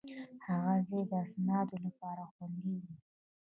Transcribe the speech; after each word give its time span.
هغه 0.45 0.75
ځای 0.87 1.03
د 1.11 1.13
اسنادو 1.25 1.75
لپاره 1.85 2.23
خوندي 2.33 2.75
و. 2.81 2.85